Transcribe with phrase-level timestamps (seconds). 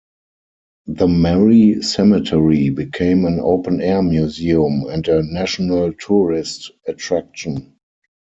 [0.87, 7.77] The Merry Cemetery became an open-air museum and a national tourist attraction.